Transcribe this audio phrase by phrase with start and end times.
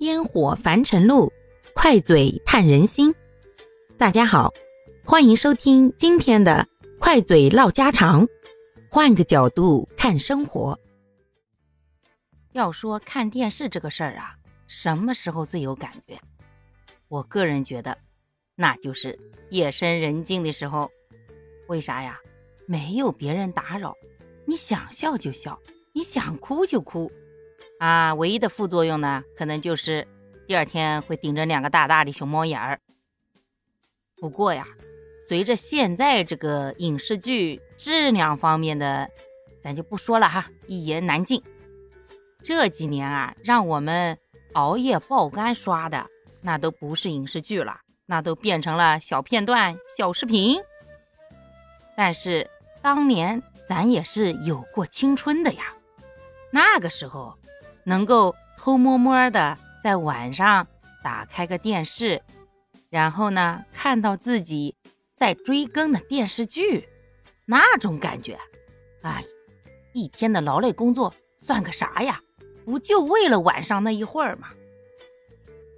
[0.00, 1.32] 烟火凡尘路，
[1.72, 3.14] 快嘴探人心。
[3.96, 4.52] 大家好，
[5.04, 6.66] 欢迎收听今天的
[6.98, 8.26] 快嘴唠家常，
[8.90, 10.78] 换个角度看生活。
[12.52, 14.34] 要说看电视这个事儿啊，
[14.66, 16.18] 什么时候最有感觉？
[17.06, 17.96] 我个人觉得，
[18.56, 19.16] 那就是
[19.50, 20.90] 夜深人静的时候。
[21.68, 22.18] 为啥呀？
[22.66, 23.94] 没有别人打扰，
[24.44, 25.58] 你想笑就笑，
[25.92, 27.10] 你想哭就哭。
[27.78, 30.06] 啊，唯一的副作用呢，可能就是
[30.46, 32.80] 第二天会顶着两个大大的熊猫眼儿。
[34.16, 34.66] 不过呀，
[35.28, 39.10] 随着现在这个影视剧质量方面的，
[39.62, 41.42] 咱就不说了哈，一言难尽。
[42.42, 44.16] 这几年啊，让我们
[44.52, 46.06] 熬夜爆肝刷的，
[46.40, 50.60] 那都不是影视剧了，那都变成了小片段、小视频。
[51.96, 52.48] 但是
[52.80, 55.74] 当年咱也是有过青春的呀，
[56.50, 57.36] 那个时候
[57.84, 60.66] 能够偷摸摸的在晚上
[61.02, 62.22] 打开个电视，
[62.90, 64.74] 然后呢看到自己
[65.14, 66.88] 在追更的电视剧，
[67.46, 68.38] 那种感觉，
[69.02, 69.22] 哎，
[69.92, 72.20] 一天的劳累工作算个啥呀？
[72.64, 74.48] 不就为了晚上那一会儿吗？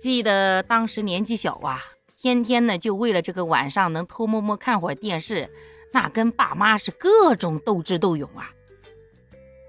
[0.00, 1.82] 记得当时年纪小啊，
[2.16, 5.48] 天天呢就为了这个晚上能偷摸摸看会儿电视。
[5.92, 8.52] 那跟爸妈是各种斗智斗勇啊！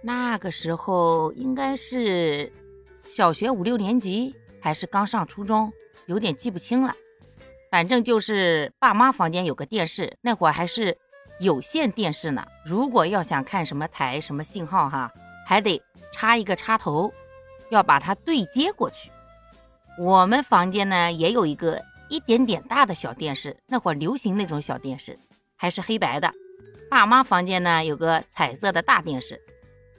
[0.01, 2.51] 那个时候应该是
[3.07, 5.71] 小学五六年级，还是刚上初中，
[6.05, 6.95] 有点记不清了。
[7.69, 10.97] 反正就是爸妈房间有个电视，那会儿还是
[11.39, 12.45] 有线电视呢。
[12.65, 15.11] 如果要想看什么台、什么信号，哈，
[15.45, 15.81] 还得
[16.13, 17.11] 插一个插头，
[17.69, 19.11] 要把它对接过去。
[19.99, 25.17] 我们房间呢也有一个一点点大的小电视，那会儿流行那种小电视。
[25.57, 26.31] 还是黑白的，
[26.89, 29.41] 爸妈房间呢有个彩色的大电视，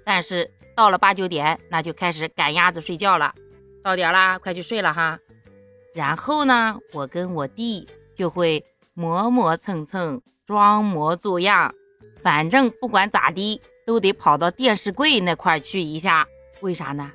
[0.08, 3.34] 但是到了八九点，那就开始赶鸭子睡觉了。
[3.84, 5.18] 到点啦，快去睡了哈。
[5.94, 11.74] 然后呢，我跟我弟就会磨磨蹭蹭，装模作样，
[12.22, 16.26] 反正不管咋的，都得跑到电视柜那块去一下。
[16.62, 17.12] 为啥呢？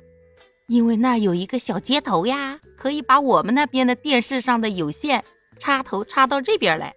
[0.68, 5.24] 因为那有一个小接头呀，可以把我们那边的电视上的有线
[5.58, 6.94] 插头插到这边来。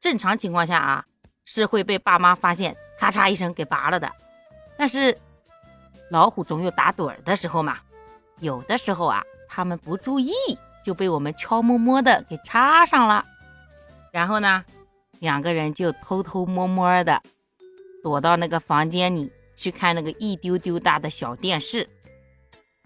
[0.00, 1.04] 正常情况下啊，
[1.44, 4.08] 是会被爸妈发现，咔嚓一声给拔了的。
[4.80, 5.14] 但是
[6.08, 7.76] 老虎总有打盹儿的时候嘛，
[8.38, 10.32] 有的时候啊，他们不注意
[10.82, 13.22] 就被我们悄摸摸的给插上了。
[14.10, 14.64] 然后呢，
[15.18, 17.20] 两个人就偷偷摸摸的
[18.02, 21.86] 躲到那个房间里去看那个一丢丢大的小电视。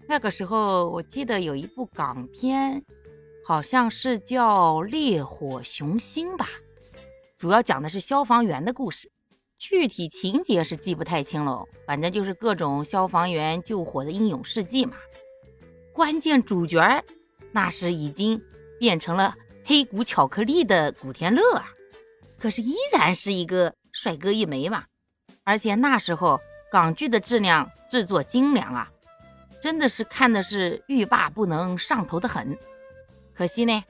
[0.05, 2.83] 那个时候我记得有一部港片，
[3.47, 6.45] 好像是叫《烈火雄心》吧。
[7.37, 9.09] 主要讲的是消防员的故事，
[9.57, 14.95] 具体情节是记不太清了，反正就是各种消防员救火的英勇事迹嘛。
[15.93, 17.03] 关键主角
[17.51, 18.41] 那是已经
[18.77, 19.33] 变成了
[19.63, 21.65] 黑谷巧克力的古天乐啊，
[22.37, 24.83] 可是依然是一个帅哥一枚嘛。
[25.43, 26.39] 而且那时候
[26.71, 28.91] 港剧的质量制作精良啊，
[29.61, 32.57] 真的是看的是欲罢不能，上头的很。
[33.33, 33.83] 可惜呢，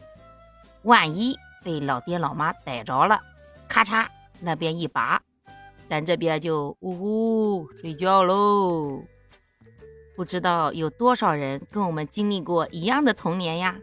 [0.84, 3.20] 万一被老爹老妈逮着了。
[3.68, 4.06] 咔嚓，
[4.40, 5.22] 那边一拔，
[5.90, 9.04] 咱这边就呜呼睡觉喽。
[10.16, 13.76] 不知道有多少人跟我们经历过一样的童年呀？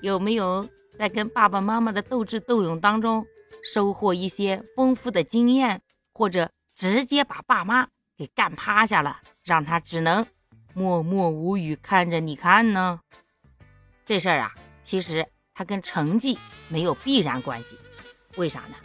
[0.00, 3.26] 有没有在跟爸爸妈妈的斗智斗勇当中
[3.72, 5.80] 收获一些丰富的经验，
[6.12, 10.24] 或者直接把爸妈给干趴下了，让他只能
[10.72, 13.00] 默默无语看着你看呢？
[14.04, 14.54] 这事儿啊，
[14.84, 17.76] 其实它跟成绩没有必然关系，
[18.36, 18.76] 为啥呢？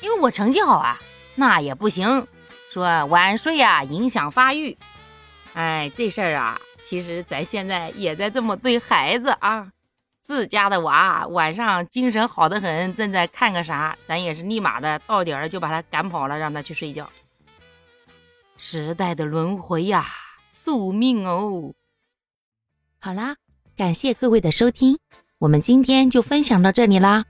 [0.00, 1.00] 因为我成绩好啊，
[1.34, 2.26] 那也不行。
[2.70, 4.76] 说晚睡呀，影响发育。
[5.54, 9.70] 哎，这事儿啊，其实咱现在也在这么对孩子啊。
[10.24, 17.10] 自家的娃晚上精神好的很，正在看个啥，咱也是立马的到点儿就把他赶跑了，让他去睡觉。
[18.56, 20.06] 时代的轮回呀，
[20.50, 21.74] 宿命哦。
[23.00, 23.34] 好啦，
[23.76, 24.96] 感谢各位的收听，
[25.38, 27.24] 我们今天就分享到这里啦。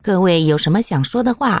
[0.00, 1.60] 各位有什么想说的话？